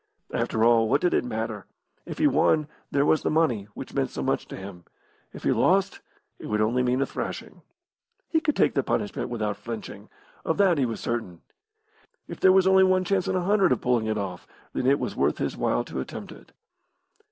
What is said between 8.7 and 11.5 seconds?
punishment without flinching, of that he was certain.